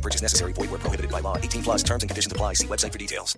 [0.00, 0.54] No purchase necessary.
[0.54, 1.36] Void where prohibited by law.
[1.36, 2.54] 18 plus terms and conditions apply.
[2.54, 3.36] See website for details.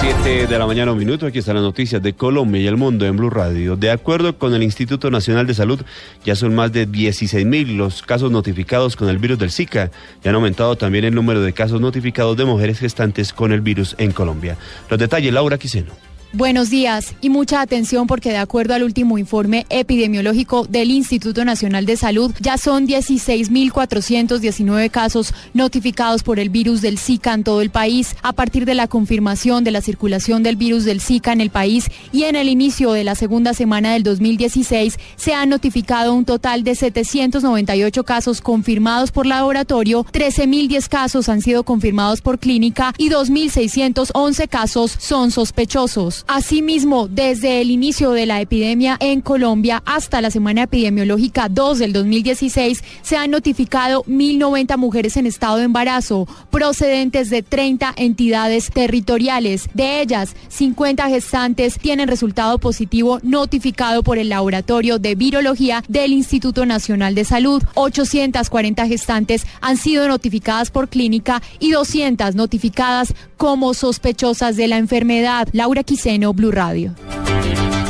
[0.00, 1.24] 7 de la mañana, un minuto.
[1.24, 3.74] Aquí están las noticias de Colombia y el mundo en Blue Radio.
[3.76, 5.80] De acuerdo con el Instituto Nacional de Salud,
[6.24, 9.90] ya son más de 16 mil los casos notificados con el virus del Zika.
[10.22, 13.94] Ya han aumentado también el número de casos notificados de mujeres gestantes con el virus
[13.96, 14.58] en Colombia.
[14.90, 15.92] Los detalles, Laura Quiseno.
[16.36, 21.86] Buenos días y mucha atención porque de acuerdo al último informe epidemiológico del Instituto Nacional
[21.86, 27.70] de Salud, ya son 16.419 casos notificados por el virus del Zika en todo el
[27.70, 31.50] país a partir de la confirmación de la circulación del virus del Zika en el
[31.50, 36.24] país y en el inicio de la segunda semana del 2016 se han notificado un
[36.24, 43.08] total de 798 casos confirmados por laboratorio, 13.010 casos han sido confirmados por clínica y
[43.08, 46.23] 2.611 casos son sospechosos.
[46.26, 51.92] Asimismo, desde el inicio de la epidemia en Colombia hasta la semana epidemiológica 2 del
[51.92, 59.68] 2016, se han notificado 1.090 mujeres en estado de embarazo procedentes de 30 entidades territoriales.
[59.74, 66.64] De ellas, 50 gestantes tienen resultado positivo notificado por el Laboratorio de Virología del Instituto
[66.64, 67.62] Nacional de Salud.
[67.74, 75.48] 840 gestantes han sido notificadas por clínica y 200 notificadas como sospechosas de la enfermedad.
[75.52, 75.82] Laura
[76.18, 76.94] Blue Radio.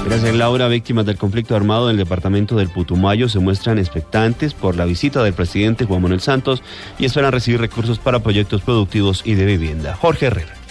[0.07, 0.69] Gracias, Laura.
[0.69, 5.33] Víctimas del conflicto armado del departamento del Putumayo se muestran expectantes por la visita del
[5.33, 6.63] presidente Juan Manuel Santos
[6.99, 9.95] y esperan recibir recursos para proyectos productivos y de vivienda.
[9.95, 10.64] Jorge Herrera.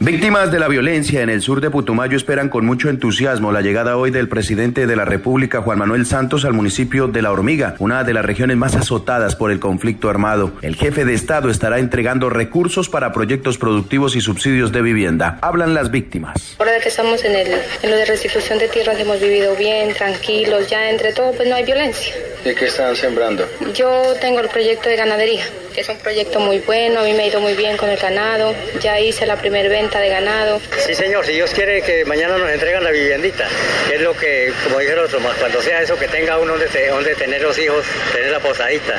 [0.00, 3.96] Víctimas de la violencia en el sur de Putumayo esperan con mucho entusiasmo la llegada
[3.96, 8.04] hoy del presidente de la República, Juan Manuel Santos, al municipio de La Hormiga, una
[8.04, 10.52] de las regiones más azotadas por el conflicto armado.
[10.62, 15.36] El jefe de Estado estará entregando recursos para proyectos productivos y subsidios de vivienda.
[15.42, 16.54] Hablan las víctimas.
[16.60, 17.48] Ahora que estamos en, el,
[17.82, 21.56] en lo de restitución de tierras hemos vivido bien, tranquilos, ya entre todo pues no
[21.56, 22.14] hay violencia.
[22.44, 23.44] ¿Y qué están sembrando?
[23.74, 25.44] Yo tengo el proyecto de ganadería,
[25.74, 27.98] que es un proyecto muy bueno, a mí me ha ido muy bien con el
[27.98, 30.60] ganado, ya hice la primer venta de ganado.
[30.86, 33.46] Sí, señor, si Dios quiere que mañana nos entregan la viviendita,
[33.88, 36.88] que es lo que, como dijeron otros, más cuando sea eso, que tenga uno donde,
[36.88, 38.94] donde tener los hijos, tener la posadita.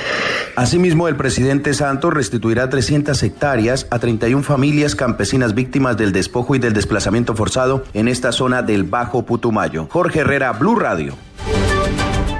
[0.55, 6.59] Asimismo, el presidente Santos restituirá 300 hectáreas a 31 familias campesinas víctimas del despojo y
[6.59, 9.87] del desplazamiento forzado en esta zona del Bajo Putumayo.
[9.89, 11.28] Jorge Herrera, Blue Radio.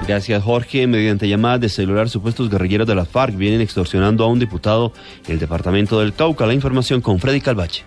[0.10, 0.88] Gracias, Jorge.
[0.88, 4.92] Mediante llamadas de celular, supuestos guerrilleros de la FARC vienen extorsionando a un diputado
[5.28, 6.48] en el departamento del Cauca.
[6.48, 7.86] La información con Freddy Calvache.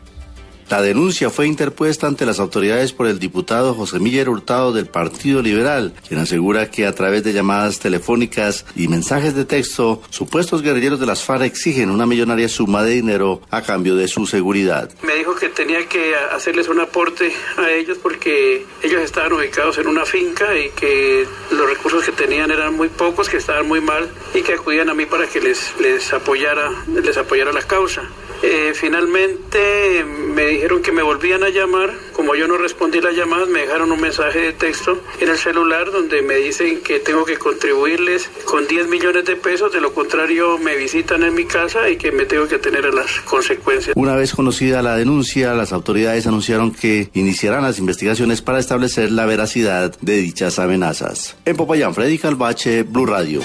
[0.69, 5.43] La denuncia fue interpuesta ante las autoridades por el diputado José Miller Hurtado del Partido
[5.43, 11.01] Liberal, quien asegura que a través de llamadas telefónicas y mensajes de texto, supuestos guerrilleros
[11.01, 14.91] de las FARC exigen una millonaria suma de dinero a cambio de su seguridad.
[15.03, 19.87] Me dijo que tenía que hacerles un aporte a ellos porque ellos estaban ubicados en
[19.87, 24.11] una finca y que los recursos que tenían eran muy pocos, que estaban muy mal
[24.35, 28.03] y que acudían a mí para que les, apoyara, les apoyara la causa.
[28.43, 31.91] Eh, finalmente me dijeron que me volvían a llamar.
[32.13, 35.91] Como yo no respondí las llamadas, me dejaron un mensaje de texto en el celular
[35.91, 39.73] donde me dicen que tengo que contribuirles con 10 millones de pesos.
[39.73, 43.21] De lo contrario, me visitan en mi casa y que me tengo que tener las
[43.21, 43.95] consecuencias.
[43.97, 49.27] Una vez conocida la denuncia, las autoridades anunciaron que iniciarán las investigaciones para establecer la
[49.27, 51.37] veracidad de dichas amenazas.
[51.45, 53.41] En Popayán, Freddy Calvache, Blue Radio.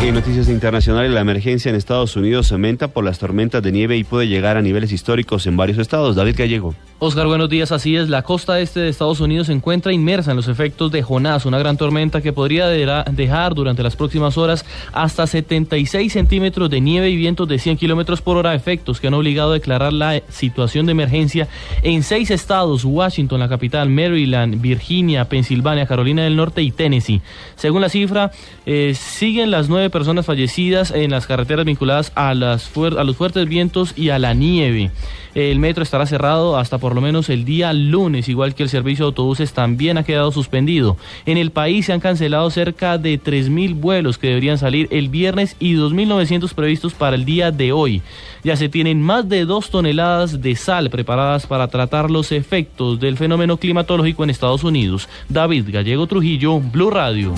[0.00, 3.96] En noticias internacionales, la emergencia en Estados Unidos se aumenta por las tormentas de nieve
[3.96, 6.14] y puede llegar a niveles históricos en varios estados.
[6.14, 6.74] David Gallego.
[7.00, 7.70] Oscar, buenos días.
[7.70, 11.02] Así es, la costa este de Estados Unidos se encuentra inmersa en los efectos de
[11.02, 16.80] Jonás, una gran tormenta que podría dejar durante las próximas horas hasta 76 centímetros de
[16.80, 20.20] nieve y vientos de 100 kilómetros por hora, efectos que han obligado a declarar la
[20.28, 21.46] situación de emergencia
[21.82, 27.20] en seis estados: Washington, la capital, Maryland, Virginia, Pensilvania, Carolina del Norte y Tennessee.
[27.54, 28.32] Según la cifra,
[28.66, 33.92] eh, siguen las nueve personas fallecidas en las carreteras vinculadas a, las los fuertes vientos
[33.96, 34.90] y a la nieve.
[35.34, 39.04] El metro estará cerrado hasta por lo menos el día lunes, igual que el servicio
[39.04, 40.96] de autobuses también ha quedado suspendido.
[41.26, 45.54] En el país se han cancelado cerca de 3.000 vuelos que deberían salir el viernes
[45.60, 48.02] y 2.900 previstos para el día de hoy.
[48.42, 53.16] Ya se tienen más de dos toneladas de sal preparadas para tratar los efectos del
[53.16, 55.08] fenómeno climatológico en Estados Unidos.
[55.28, 57.34] David Gallego Trujillo, Blue Radio.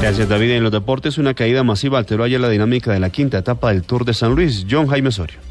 [0.00, 0.52] Gracias, David.
[0.52, 3.82] En los deportes, una caída masiva alteró ayer la dinámica de la quinta etapa del
[3.82, 4.64] Tour de San Luis.
[4.70, 5.47] John Jaime Osorio.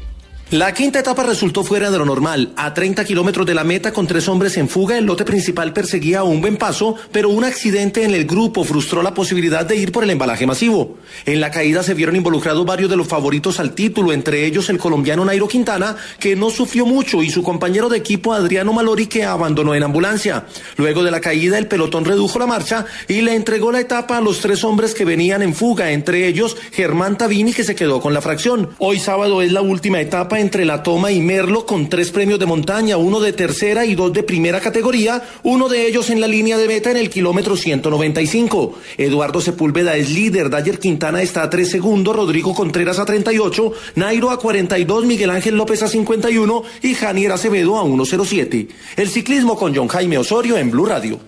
[0.50, 2.54] La quinta etapa resultó fuera de lo normal.
[2.56, 6.22] A 30 kilómetros de la meta con tres hombres en fuga, el lote principal perseguía
[6.22, 10.04] un buen paso, pero un accidente en el grupo frustró la posibilidad de ir por
[10.04, 10.96] el embalaje masivo.
[11.26, 14.78] En la caída se vieron involucrados varios de los favoritos al título, entre ellos el
[14.78, 19.24] colombiano Nairo Quintana, que no sufrió mucho, y su compañero de equipo Adriano Malori, que
[19.24, 20.46] abandonó en ambulancia.
[20.78, 24.22] Luego de la caída, el pelotón redujo la marcha y le entregó la etapa a
[24.22, 28.14] los tres hombres que venían en fuga, entre ellos Germán Tabini, que se quedó con
[28.14, 28.70] la fracción.
[28.78, 32.46] Hoy sábado es la última etapa entre La Toma y Merlo con tres premios de
[32.46, 36.56] montaña, uno de tercera y dos de primera categoría, uno de ellos en la línea
[36.56, 38.78] de meta en el kilómetro 195.
[38.96, 44.30] Eduardo Sepúlveda es líder, Dayer Quintana está a tres segundos, Rodrigo Contreras a 38, Nairo
[44.30, 48.68] a 42, Miguel Ángel López a 51 y Janier Acevedo a 107.
[48.96, 51.20] El ciclismo con John Jaime Osorio en Blue Radio.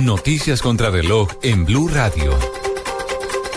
[0.00, 2.36] Noticias contra reloj en Blue Radio.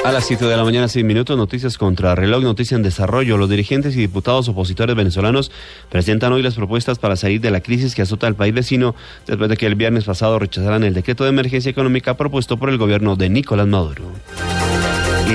[0.06, 3.38] A las 7 de la mañana, 6 minutos, noticias contra reloj, noticia en desarrollo.
[3.38, 5.52] Los dirigentes y diputados opositores venezolanos
[5.90, 8.96] presentan hoy las propuestas para salir de la crisis que azota al país vecino
[9.28, 12.78] después de que el viernes pasado rechazaran el decreto de emergencia económica propuesto por el
[12.78, 14.06] gobierno de Nicolás Maduro.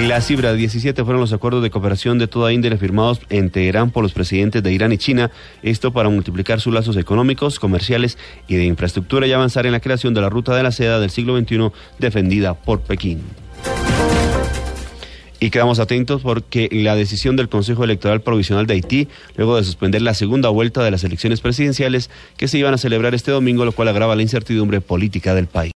[0.08, 3.90] La cifra de 17 fueron los acuerdos de cooperación de toda índole firmados en Teherán
[3.90, 5.30] por los presidentes de Irán y China,
[5.62, 8.18] esto para multiplicar sus lazos económicos, comerciales
[8.48, 11.10] y de infraestructura y avanzar en la creación de la ruta de la seda del
[11.10, 13.20] siglo XXI defendida por Pekín.
[15.40, 20.02] Y quedamos atentos porque la decisión del Consejo Electoral Provisional de Haití, luego de suspender
[20.02, 23.72] la segunda vuelta de las elecciones presidenciales que se iban a celebrar este domingo, lo
[23.72, 25.72] cual agrava la incertidumbre política del país.